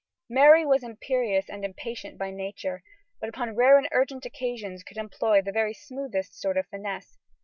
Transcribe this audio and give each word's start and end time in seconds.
Mary 0.31 0.65
was 0.65 0.81
imperious 0.81 1.47
and 1.47 1.63
impatient, 1.63 2.17
by 2.17 2.31
nature, 2.31 2.81
but 3.19 3.29
upon 3.29 3.53
rare 3.55 3.77
and 3.77 3.87
urgent 3.91 4.25
occasions 4.25 4.81
could 4.81 4.97
employ 4.97 5.43
the 5.43 5.51
very 5.51 5.75
smoothest 5.75 6.41
sort 6.41 6.57
of 6.57 6.65
finesse. 6.65 7.19